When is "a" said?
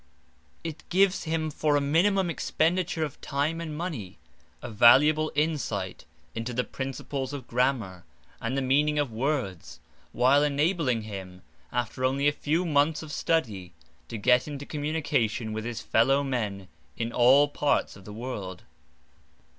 1.75-1.79, 4.59-4.67, 12.27-12.31